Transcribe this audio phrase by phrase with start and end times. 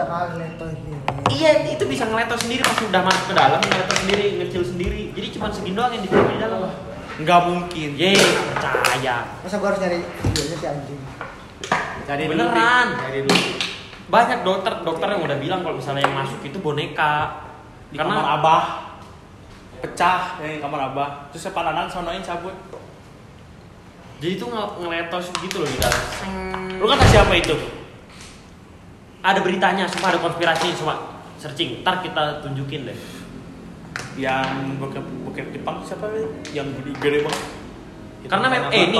[0.00, 0.96] tiga kali leto ini.
[1.28, 5.02] Iya, itu bisa ngeleto sendiri pas udah masuk ke dalam, ngeleto sendiri, ngecil sendiri.
[5.12, 6.08] Jadi cuma segini doang yang di
[6.40, 6.72] dalam.
[7.20, 7.88] Nggak mungkin.
[8.00, 9.28] Ye, percaya.
[9.44, 11.00] Masa gua harus nyari videonya si anjing?
[12.08, 12.86] Cari dulu, Beneran.
[12.96, 13.44] Cari dulu.
[14.08, 17.44] Banyak dokter dokter yang udah bilang kalau misalnya yang masuk itu boneka.
[17.92, 18.64] Di kamar abah
[19.84, 22.52] pecah ya, di kamar abah terus sepananan sonoin cabut
[24.20, 26.04] jadi itu nge ngeletos gitu loh di dalam.
[26.76, 27.56] Lu kata siapa itu
[29.20, 30.96] Ada beritanya, semua ada konspirasi, semua
[31.36, 31.80] searching.
[31.80, 32.98] Ntar kita tunjukin deh.
[34.12, 34.42] yang
[34.76, 36.26] bokep bokep Jepang siapa ya?
[36.52, 37.42] yang gede, gede banget
[38.26, 38.98] Karena Itu mem- mana eh, ini.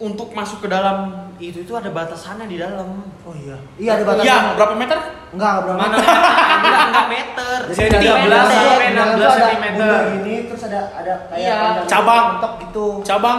[0.00, 0.96] Untuk masuk ke dalam
[1.36, 3.04] itu itu ada batasannya di dalam.
[3.20, 3.54] Oh iya.
[3.76, 4.26] Iya ada batasan.
[4.26, 4.98] ya berapa meter
[5.30, 5.92] Enggak, berapa Mana?
[5.92, 6.08] meter?
[6.56, 7.58] enggak enggak meter.
[7.68, 10.00] Jadi di dalam 13 tuh- sampai di dalam 16 tuh ada sentimeter.
[10.10, 11.58] gini terus ada ada kayak Iya.
[11.86, 12.24] Cabang.
[12.60, 12.86] gitu.
[13.02, 13.38] cabang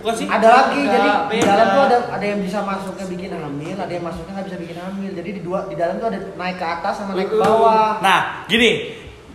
[0.00, 1.46] bukan sih Ada lagi Enggak, jadi di beda.
[1.46, 4.78] dalam tuh ada ada yang bisa masuknya bikin hamil, ada yang masuknya nggak bisa bikin
[4.78, 5.10] hamil.
[5.12, 7.40] Jadi di dua di dalam tuh ada naik ke atas sama naik ke Uh.
[7.40, 7.90] bawah.
[8.00, 8.70] nah gini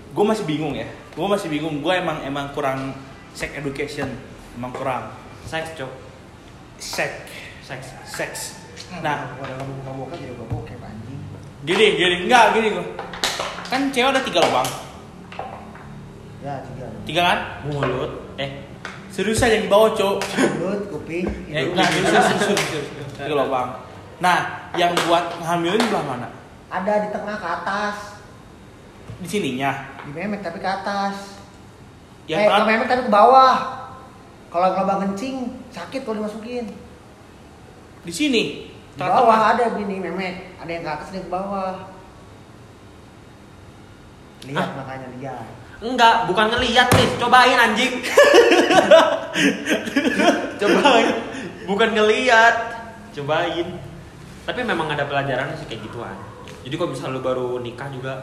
[0.09, 2.95] gue masih bingung ya gue masih bingung gue emang emang kurang
[3.31, 4.09] sex education
[4.53, 5.12] emang kurang
[5.44, 5.92] Seks, Cok.
[6.75, 7.12] sex
[7.62, 7.86] Seks.
[8.08, 8.40] seks
[8.97, 11.20] nah udah kamu buka buka jadi bokep anjing.
[11.64, 12.86] gini gini enggak gini gue
[13.66, 14.68] kan cewek ada tiga lubang
[16.40, 16.86] Ya tiga.
[17.03, 18.12] tiga kan Mulut.
[19.16, 20.20] Eh, serius aja yang di bawah cowok
[20.60, 21.72] Mulut, kuping, hidung.
[21.72, 23.10] enggak, serius, serius, serius, serius.
[23.16, 23.70] Tiga lubang.
[24.20, 24.38] Nah,
[24.76, 26.28] yang buat ngehamilin belah mana?
[26.68, 27.96] Ada di tengah ke atas,
[29.24, 29.72] Di sininya.
[30.04, 31.40] di memek tapi ke atas.
[32.28, 33.56] Yang eh, ke memek tapi ke bawah.
[34.52, 36.76] Kalau ngelabang kencing sakit kalau dimasukin.
[38.04, 38.44] di sini.
[38.96, 41.74] Di bawah ada bini memek, ada yang ke atas, ada yang ke bawah.
[44.44, 44.76] Lihat Hah?
[44.76, 45.48] makanya lihat.
[45.84, 47.08] Enggak, bukan ngeliat nih.
[47.20, 47.94] Cobain anjing.
[50.62, 51.08] Cobain.
[51.66, 52.56] Bukan ngeliat.
[53.16, 53.68] Cobain.
[54.46, 56.18] Tapi memang ada pelajarannya sih kayak gituan.
[56.66, 58.14] Jadi kalau misalnya lu baru nikah juga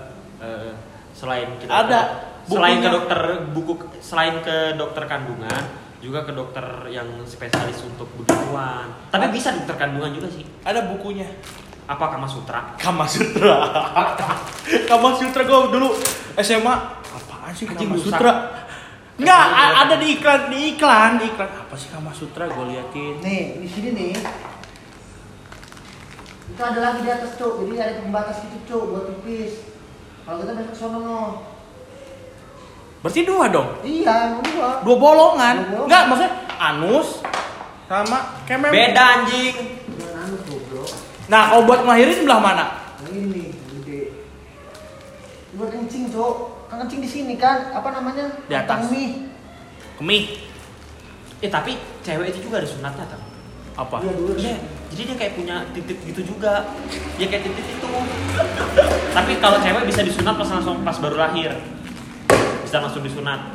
[0.42, 0.74] eh,
[1.14, 2.00] selain kita Ada
[2.42, 3.20] selain ke dokter
[3.54, 5.62] buku selain ke dokter kandungan
[6.02, 8.90] juga ke dokter yang spesialis untuk begituan.
[9.14, 10.42] Tapi bisa dokter kandungan juga sih.
[10.66, 11.30] Ada bukunya.
[11.86, 12.74] Apa Kama Sutra?
[12.74, 13.58] Kama Sutra.
[14.90, 15.94] Kama Sutra gue dulu
[16.42, 17.01] SMA.
[17.52, 17.96] Apaan sih Kama.
[18.00, 18.32] Sutra?
[19.20, 19.44] Enggak,
[19.76, 21.50] ada di iklan, di iklan, di iklan.
[21.52, 22.48] Apa sih Kama Sutra?
[22.48, 23.20] Gue liatin.
[23.20, 24.12] Nih, di sini nih.
[26.52, 27.60] Itu ada lagi di atas, Cuk.
[27.60, 29.68] Jadi ada pembatas gitu, Cuk, buat pipis.
[30.24, 31.20] Kalau kita masuk ke sono no.
[33.02, 33.68] Berarti dua dong.
[33.82, 34.68] Iya, dua.
[34.80, 35.54] Dua bolongan.
[35.60, 35.86] Dua bolongan.
[35.90, 37.08] Enggak, maksudnya anus
[37.90, 38.70] sama kemen.
[38.72, 39.54] Beda anjing.
[41.28, 42.64] Nah, kalau buat ngelahirin belah mana?
[43.12, 44.00] Ini gede.
[45.60, 46.61] Buat kencing, Cuk.
[46.72, 48.32] Kencing di sini kan, apa namanya?
[48.48, 48.88] Di atas.
[48.88, 49.28] Mie.
[50.00, 50.24] Kemih.
[51.44, 53.20] Eh tapi cewek itu juga ada sunatnya kan?
[53.76, 54.00] Apa?
[54.00, 54.32] Iya, dulu.
[54.34, 54.56] Iya,
[54.92, 56.64] jadi dia kayak punya titik gitu juga.
[57.20, 57.88] Ya kayak titik itu.
[59.12, 61.52] Tapi kalau cewek bisa disunat pas langsung pas baru lahir.
[62.64, 63.52] Bisa langsung disunat.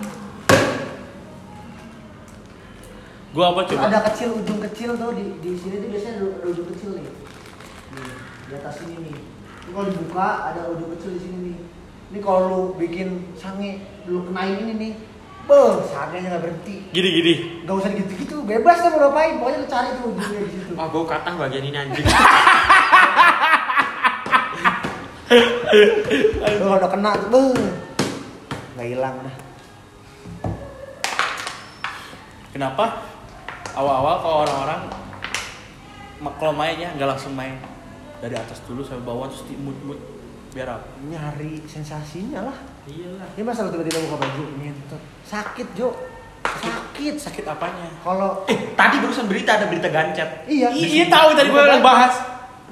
[3.34, 3.92] Gua apa coba?
[3.92, 7.06] Ada kecil, ujung kecil tuh di di sini tuh biasanya ada, ujung kecil nih.
[7.94, 8.14] Nih,
[8.50, 9.18] di atas sini nih.
[9.68, 11.58] Kalau dibuka ada ujung kecil di sini nih.
[12.08, 14.94] Ini kalau lu bikin sange, lu kenain ini nih.
[15.48, 16.76] Beuh, sangenya nggak berhenti.
[16.92, 17.34] Gini gini.
[17.64, 19.40] Gak usah gitu-gitu, bebas kan mau ngapain.
[19.40, 20.72] Pokoknya lu cari tuh ujungnya di situ.
[20.76, 22.06] Wah, gue kata bagian ini anjing.
[26.60, 27.56] Lu udah kena tuh, beuh.
[28.76, 29.36] Nggak hilang dah.
[32.56, 32.86] Kenapa?
[33.76, 34.82] Awal-awal kalau orang-orang
[36.42, 37.56] kalau mainnya nggak langsung main
[38.18, 40.02] dari atas dulu sampai bawah terus diimut-imut
[40.58, 40.90] biar apa?
[41.06, 42.58] Nyari sensasinya lah.
[42.90, 43.30] Iyalah.
[43.38, 44.98] Ini masa lu tiba-tiba buka baju, nyentot.
[45.22, 45.94] Sakit, Jo.
[46.42, 47.14] Sakit.
[47.22, 47.94] Sakit apanya?
[48.02, 50.50] Kalau Eh, tadi barusan berita ada berita gancet.
[50.50, 52.18] Iya, Iya tahu tadi gue bahas.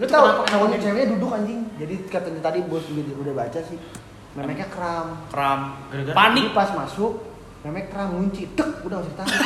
[0.01, 0.75] Lu cowoknya kenapa?
[0.81, 1.61] ceweknya duduk anjing.
[1.77, 3.77] Jadi katanya tadi bos juga udah baca sih.
[4.33, 5.07] Memeknya kram.
[5.29, 5.59] Kram.
[5.93, 6.49] Gara-gara Panik.
[6.49, 7.13] Jadi pas masuk,
[7.61, 8.49] memek kram ngunci.
[8.57, 9.27] Dek, udah usah tahu.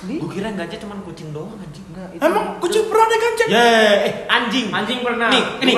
[0.00, 0.16] Asli.
[0.16, 1.84] Gue kira gancet cuma kucing doang anjing.
[1.92, 2.20] Enggak, itu.
[2.24, 3.46] Emang kucing pernah ada gancet?
[3.52, 3.64] Ya,
[4.08, 4.66] eh anjing.
[4.72, 5.28] Anjing pernah.
[5.28, 5.72] Nih, Gua ini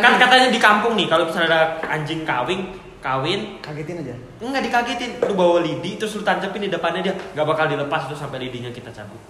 [0.00, 2.72] kan katanya di kampung nih kalau misalnya ada anjing kawin,
[3.04, 4.16] kawin kagetin aja.
[4.40, 8.16] Enggak dikagetin, lu bawa lidi terus lu tancapin di depannya dia nggak bakal dilepas tuh
[8.16, 9.20] sampai lidinya kita cabut.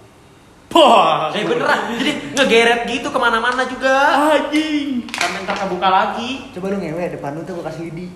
[0.71, 1.27] Wah.
[1.35, 4.31] Eh beneran, jadi ngegeret gitu ke mana-mana juga.
[4.31, 5.11] Anjing.
[5.11, 6.55] Sampai ntar kebuka lagi.
[6.55, 8.07] Coba lu ngewe depan lu tuh gua kasih lidi.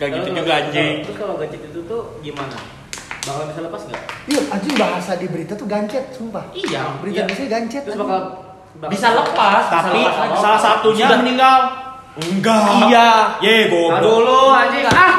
[0.00, 0.94] Gak gitu Terus juga anjing.
[1.04, 2.56] Terus kalau gancet itu tuh gimana?
[3.28, 4.02] Bakal bisa lepas nggak?
[4.24, 6.48] Iya, anjing bahasa di berita tuh gancet, sumpah.
[6.56, 6.82] Iya.
[7.04, 7.28] Berita iya.
[7.28, 7.82] biasanya gancet.
[7.84, 8.20] Terus bakal,
[8.80, 10.36] bakal Bisa lepas, bisa Tapi lepas lagi.
[10.40, 11.20] salah satunya Sudah.
[11.20, 11.58] meninggal.
[12.18, 12.60] Enggak.
[12.88, 13.08] Iya.
[13.44, 14.00] Ye, goblok.
[14.00, 14.84] dulu anjing.
[14.88, 15.14] Ah.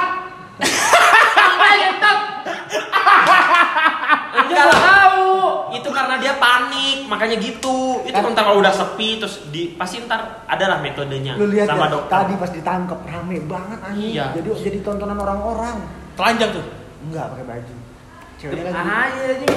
[4.39, 4.79] Enggak lah.
[4.81, 5.29] tahu.
[5.69, 8.01] Itu karena dia panik, makanya gitu.
[8.03, 11.94] Itu Kan- kalau udah sepi terus di pasti ntar adalah metodenya Lu lihat sama ya,
[11.94, 12.15] dokter.
[12.25, 14.12] tadi pas ditangkap rame banget anjing.
[14.17, 14.25] Iya.
[14.33, 15.77] Jadi jadi tontonan orang-orang.
[16.17, 16.65] Telanjang tuh.
[17.05, 17.73] Enggak pakai baju.
[18.39, 18.88] Ceweknya lagi.
[18.88, 19.47] Ah iya ini,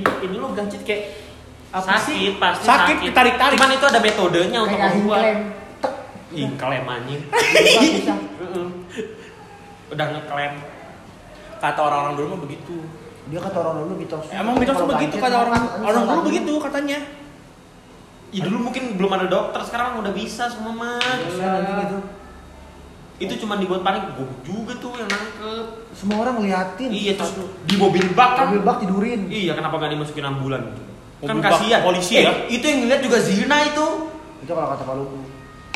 [0.00, 1.12] ini, ini lu gancit kayak
[1.70, 2.20] apa sakit sih?
[2.40, 3.56] pasti Sakit, ditarik-tarik.
[3.60, 5.20] Cuman itu ada metodenya untuk kayak membuat.
[5.20, 5.38] hingklem.
[5.84, 5.94] Tek.
[6.32, 7.20] Hingklem anjing.
[7.28, 8.14] Dibuka bisa.
[8.16, 8.68] Heeh.
[9.92, 10.54] Udah ngeklaim.
[11.60, 12.76] Kata orang-orang dulu mah begitu.
[13.28, 14.24] Dia kata orang dulu mitos.
[14.32, 16.98] Emang mitos begitu kata orang anjing orang dulu begitu katanya.
[18.30, 21.02] Ya dulu mungkin belum ada dokter, sekarang udah bisa semua mah.
[21.02, 21.98] Kasihan anjing itu.
[23.20, 25.92] Itu cuma dibuat panik, gue juga tuh yang nangkep.
[25.92, 26.88] Semua orang ngeliatin.
[26.88, 27.36] Iya terus
[27.68, 28.44] di mobil bak kan.
[28.48, 29.28] Mobil bak tidurin.
[29.28, 30.72] Iya kenapa gak dimasukin ambulan?
[31.20, 31.80] kan Mobil bak kasihan.
[31.84, 32.32] polisi Eh, ya?
[32.48, 33.86] Itu yang ngeliat juga zina itu.
[34.40, 35.20] Itu kalau kata Pak Lugu.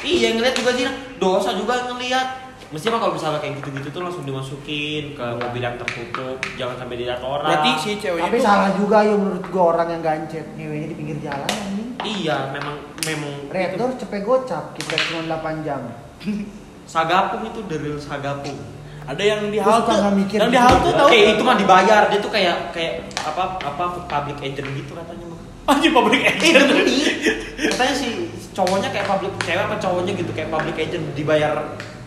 [0.00, 0.91] Iya yang ngeliat juga zina.
[1.20, 2.29] Dosa juga ngeliat.
[2.73, 6.97] Mestinya mah kalau misalnya kayak gitu-gitu tuh langsung dimasukin ke mobil yang tertutup, jangan sampai
[6.97, 7.47] dilihat orang.
[7.47, 10.97] Berarti si ceweknya Tapi tuh salah juga ya menurut gua orang yang gancet ngewenya di
[10.97, 11.88] pinggir jalan anjing.
[12.02, 15.81] Iya, memang memang Red itu Door cepet gocap kita cuma 8 jam.
[16.84, 18.58] sagapung itu dari sagapung.
[19.04, 19.92] ada yang di halte.
[20.16, 20.64] mikir Yang di gitu.
[20.64, 21.08] halte tahu.
[21.12, 22.02] Oke, itu mah dibayar.
[22.08, 25.40] Dia tuh kayak kayak apa apa public agent gitu katanya mah.
[25.76, 26.64] Anjing public Eh, agent.
[26.69, 26.96] demi
[27.69, 28.08] katanya si
[28.52, 31.52] cowoknya kayak public cewek apa cowoknya gitu kayak public agent dibayar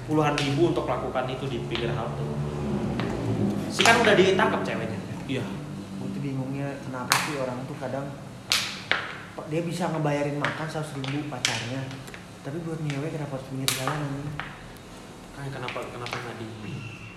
[0.05, 2.21] puluhan ribu untuk melakukan itu di pinggir halte.
[3.69, 4.99] Si kan udah ditangkap ceweknya.
[5.29, 5.45] Iya.
[5.97, 8.05] Gue tuh bingungnya kenapa sih orang tuh kadang
[9.47, 11.85] dia bisa ngebayarin makan 100 ribu pacarnya
[12.41, 14.27] tapi buat nyewe kenapa harus pinggir jalan anjing
[15.37, 16.49] Kayak kenapa kenapa nggak di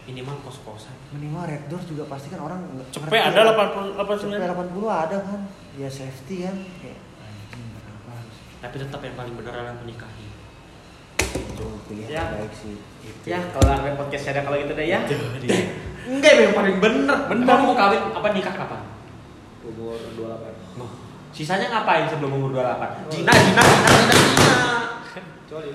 [0.06, 0.92] ini mah kos kosan.
[1.10, 3.52] minimal red doors juga pasti kan orang Cepet ada ya.
[3.52, 4.36] 80 Cepet 89.
[4.36, 5.40] 80 ada kan
[5.74, 10.26] ya safety kan kayak anjing kenapa harus Tapi tetap yang paling benar adalah menikahi.
[11.30, 12.22] itu pilihan Ya.
[12.26, 12.76] terbaik sih
[13.22, 15.00] Ya kalau sampai podcast ada kalau gitu deh ya.
[16.02, 17.18] Enggak, yang paling bener.
[17.26, 17.44] Bener.
[17.46, 18.80] Emang mau kawin apa nikah kapan?
[19.62, 20.76] Umur 28.
[20.76, 20.90] Noh,
[21.30, 23.06] sisanya ngapain sebelum umur 28?
[23.10, 24.29] Jina, jina, jina, jina, jina.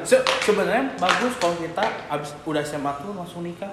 [0.01, 3.71] Se sebenarnya bagus kalau kita abis udah SMA tuh langsung nikah.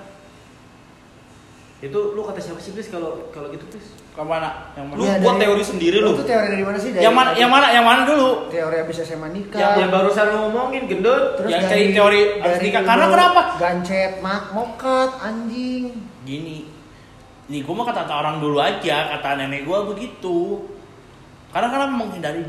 [1.79, 3.87] Itu lu kata siapa sih Pris kalau kalau gitu Pris?
[4.13, 4.71] Ke mana?
[4.75, 4.97] Yang mana?
[4.97, 6.11] Lu Iya, buat dari- teori sendiri lu.
[6.13, 7.31] itu teori dari mana sih dari Yang mana?
[7.35, 7.67] Yang mana?
[7.69, 8.31] Yang mana dulu?
[8.49, 11.25] teori abis SMA nikah Yang, yang barusan lu ngomongin gendut.
[11.35, 12.83] terus yang dari, cari teori abis dari nikah.
[12.83, 13.43] Karena kenapa?
[13.59, 15.85] gancet mak mokat anjing
[16.23, 16.59] Gini.
[17.47, 20.63] Nih gua mah kata orang dulu aja, kata nenek gua begitu.
[21.51, 22.47] Karena kan menghindari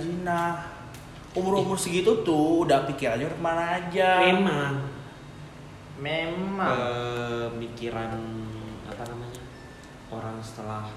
[1.33, 1.39] zina.
[1.39, 4.09] Umur-umur segitu tuh udah pikirannya udah ke mana aja.
[4.21, 4.74] Memang
[5.95, 6.75] Memang.
[7.50, 8.12] pemikiran
[8.83, 9.41] apa namanya
[10.09, 10.91] orang setelah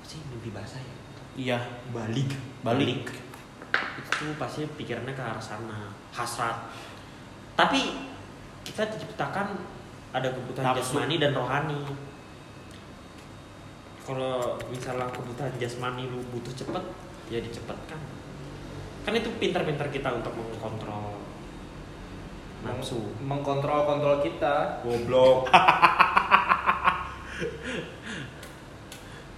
[0.00, 0.96] sih mimpi basah ya
[1.36, 1.58] Iya.
[1.92, 2.32] balik
[2.64, 3.12] Balik.
[3.98, 6.70] itu pasti pikirannya ke arah sana hasrat
[7.54, 7.94] tapi
[8.64, 9.54] kita diciptakan
[10.10, 10.96] ada kebutuhan Nafsu.
[10.96, 11.78] jasmani dan rohani
[14.00, 16.84] kalau misalnya kebutuhan jasmani lu butuh cepet
[17.28, 18.00] ya dicepetkan
[19.02, 21.18] kan itu pintar-pintar kita untuk mengkontrol
[22.58, 24.82] nafsu Mengkontrol kontrol kita.
[24.82, 25.46] goblok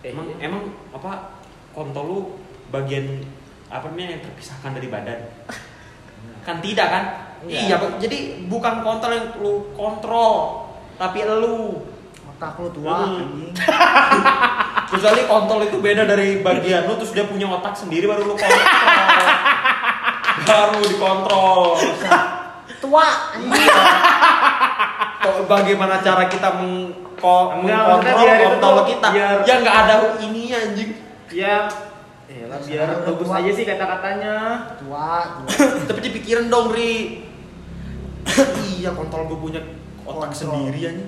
[0.01, 0.49] Eh, emang iya.
[0.49, 0.65] emang
[0.97, 1.37] apa
[1.77, 2.19] kontol lu
[2.73, 3.21] bagian
[3.69, 5.21] apa namanya yang terpisahkan dari badan
[6.49, 7.05] kan tidak kan
[7.45, 7.61] Enggak.
[7.61, 7.91] iya Pak.
[8.01, 8.19] jadi
[8.49, 10.65] bukan kontol yang lu kontrol
[10.97, 11.85] tapi lu
[12.33, 13.53] otak lu tua anjing
[14.91, 18.65] kecuali kontol itu beda dari bagian lu terus dia punya otak sendiri baru lu kontrol
[20.43, 21.61] baru dikontrol.
[22.83, 23.07] Tua.
[23.37, 23.69] Anjing
[25.21, 29.07] Kok bagaimana cara kita Enggak, mengkontrol kontol kita?
[29.11, 30.91] biar- ya nggak ada ininya anjing.
[31.29, 31.69] Ya.
[32.25, 33.37] Eh lah biar bagus tua.
[33.37, 34.35] aja sih kata-katanya.
[34.77, 35.49] tua tua.
[35.89, 37.21] Tapi dipikirin dong ri.
[38.73, 39.61] Iya kontol gue punya
[40.03, 40.57] otak Kontrol.
[40.65, 41.05] sendiri aja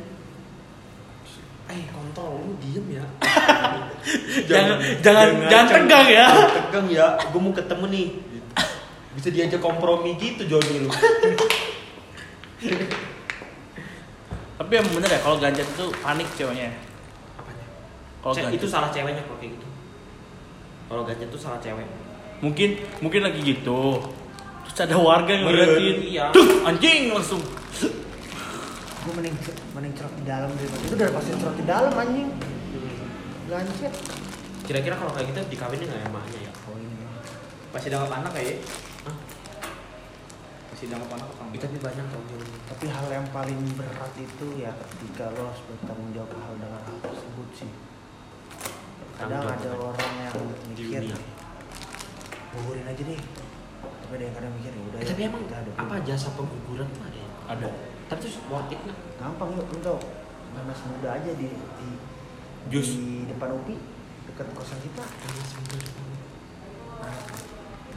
[1.73, 3.05] eh kontol lu diem ya.
[4.45, 6.27] Jangan- jangan- jangan tegang ya.
[6.29, 7.07] Jangan tegang ya.
[7.25, 8.07] Gue mau ketemu nih
[9.13, 10.91] bisa diajak kompromi gitu Joni lu
[14.55, 16.71] Tapi yang bener ya kalau ganjat itu panik ceweknya.
[17.35, 17.67] apanya
[18.21, 19.67] Kalau Ce- ganjat itu salah ceweknya kalau kayak gitu
[20.87, 21.89] kalau gadget itu salah cewek
[22.39, 22.69] mungkin
[23.01, 24.03] mungkin lagi gitu.
[24.63, 25.97] Terus ada warga yang ngeliatin.
[26.05, 26.27] iya.
[26.31, 27.41] Duh, anjing langsung.
[29.03, 29.35] gue mending
[29.73, 32.29] mending cerot di dalam daripada itu udah pasti cerot di dalam anjing
[33.51, 33.91] gancet
[34.63, 37.03] kira-kira kalau kayak gitu dikawinin nggak ya emaknya ya oh ini
[37.73, 38.63] Masih dangap anak kayak.
[39.07, 39.17] Hah?
[40.83, 41.47] Anak apa?
[41.55, 42.07] Ih, tapi banyak
[42.67, 46.97] tapi hal yang paling berat itu ya ketika lo harus bertanggung jawab hal dengan hal
[47.07, 47.71] tersebut sih
[49.15, 50.35] kadang ada orang yang
[50.75, 51.15] mikir
[52.51, 53.21] gugurin aja deh
[53.79, 55.79] tapi ada yang kadang mikir ya udah Eh, ya, tapi emang kita hadapin.
[55.87, 57.29] apa jasa pengguguran tuh ada ya?
[57.47, 57.69] Ada.
[58.11, 58.99] Tapi terus worth it nggak?
[59.23, 59.99] gampang yuk lu tau
[60.59, 61.89] nanas muda aja di di,
[62.75, 62.99] Jus.
[62.99, 63.79] di depan UPI
[64.27, 65.05] dekat kosan kita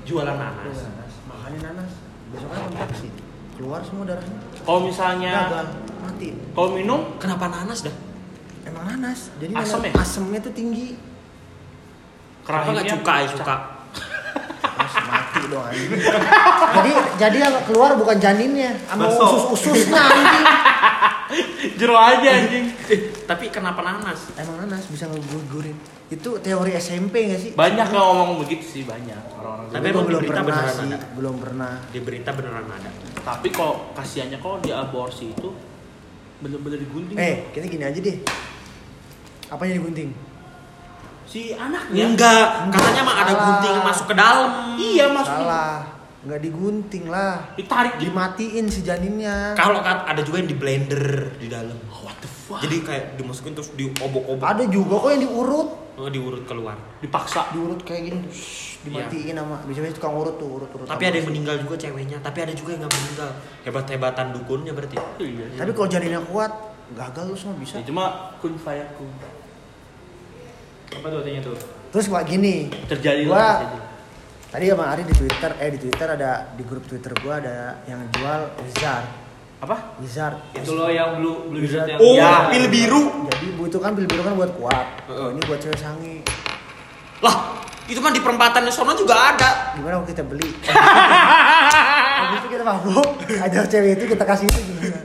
[0.05, 0.77] Jualan Iya, nanas.
[0.79, 1.13] nanas.
[1.25, 1.91] Makanin nanas.
[2.29, 3.07] Besoknya kontraksi.
[3.55, 4.39] Keluar semua darahnya.
[4.59, 6.27] Kalau misalnya Gagal, mati.
[6.51, 7.95] kalau minum Kenapa nanas dah?
[8.63, 9.19] Emang nanas.
[9.37, 9.93] Jadi nanas- ya?
[9.95, 10.99] asemnya tuh tinggi.
[12.43, 13.27] Kenapa nggak cuka ya?
[14.75, 15.89] Terus mati dong anjing.
[16.75, 20.45] jadi jadi yang keluar bukan janinnya, sama usus-ususnya anjing.
[21.79, 22.65] Jero aja anjing.
[22.91, 24.29] Eh, tapi kenapa nanas?
[24.37, 25.75] Emang nanas bisa ngegugurin.
[26.07, 27.51] Itu teori SMP gak sih?
[27.57, 29.73] Banyak yang ngomong begitu sih banyak orang-orang.
[29.73, 31.07] Tapi emang di belum berita pernah beneran sih, ada?
[31.17, 31.71] belum pernah.
[31.89, 32.89] Di berita beneran ada.
[33.25, 35.49] Tapi kok kasihannya kok di aborsi itu
[36.39, 37.17] bener-bener digunting.
[37.17, 38.17] Eh, kita gini aja deh.
[39.49, 40.35] Apa yang digunting?
[41.25, 42.03] si anaknya.
[42.07, 44.49] Enggak, katanya mah ada gunting masuk ke dalam.
[44.79, 45.35] Iya masuk.
[45.43, 45.94] Salah.
[46.25, 47.53] Nggak digunting lah.
[47.53, 49.53] Ditarik di Dimatiin si janinnya.
[49.53, 51.77] Kalau kan ada juga yang di blender di dalam.
[51.85, 52.59] Oh, what the fuck?
[52.65, 54.41] Jadi kayak dimasukin terus diobok-obok.
[54.41, 55.69] Ada juga kok yang diurut.
[55.95, 56.75] Oh, diurut keluar.
[56.99, 57.53] dipaksa.
[57.53, 58.19] Diurut kayak gini.
[58.25, 60.89] tuh, shh, dimatiin sama biasanya tukang urut tuh, urut-urut.
[60.89, 63.29] Tapi ada yang meninggal juga ceweknya, tapi ada juga yang nggak meninggal.
[63.63, 64.97] Hebat-hebatan dukunnya berarti.
[65.21, 65.45] Iya.
[65.55, 66.51] Tapi kalau janinnya kuat,
[66.97, 67.77] gagal lu semua bisa.
[67.79, 69.07] Ya, cuma kun fayakun.
[70.89, 71.55] Apa tuh artinya tuh?
[71.93, 73.94] Terus kayak gini, Terjadi Gua- lah terjadi.
[74.55, 78.07] Tadi sama Ari di Twitter, eh di Twitter ada di grup Twitter gua ada yang
[78.07, 79.03] jual wizard,
[79.59, 79.99] Apa?
[79.99, 80.39] wizard.
[80.55, 81.83] Itu loh yang blue blue Bisa.
[81.83, 82.47] yang Oh, Ya.
[82.47, 83.27] pil biru.
[83.27, 85.11] Jadi bu itu kan pil-pil kan buat kuat.
[85.11, 85.19] Heeh.
[85.19, 86.23] Oh, ini buat cewek sange.
[87.19, 87.51] Lah,
[87.83, 89.75] itu kan di perempatan sono juga ada.
[89.75, 90.47] Gimana waktu kita beli?
[90.63, 94.99] Habis itu kita mabuk, ajar cewek itu kita kasih itu gimana?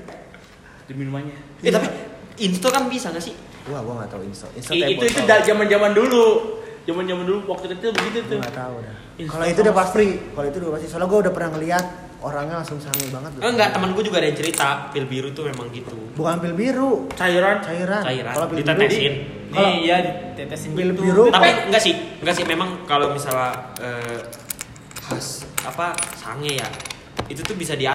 [0.87, 1.35] Di minumannya.
[1.59, 1.91] Eh, tapi
[2.39, 3.35] insto kan bisa nggak sih?
[3.67, 4.55] Wah, gua nggak tahu install.
[4.55, 6.60] Install I- itu itu dari zaman-zaman dulu.
[6.91, 8.39] Zaman-zaman dulu waktu kecil begitu tuh.
[8.43, 8.95] nggak tahu dah.
[9.21, 10.05] Kalau itu udah pasti,
[10.35, 10.87] kalau itu udah pasti.
[10.89, 11.85] Soalnya gua udah pernah ngeliat
[12.21, 13.31] orangnya langsung sange banget.
[13.39, 15.97] Eh, enggak, teman gue juga ada yang cerita pil biru tuh memang gitu.
[16.13, 17.65] Bukan pil biru, Cairan.
[17.65, 18.03] cairan.
[18.03, 18.77] Cairan Kalau pil biru.
[19.51, 21.03] Kalau- Nih ya ditetesin Pil gitu.
[21.03, 21.25] biru.
[21.27, 23.51] Tapi enggak sih, enggak sih memang kalau misalnya
[23.83, 24.19] eh,
[25.01, 26.69] khas apa sange ya.
[27.27, 27.87] Itu tuh bisa di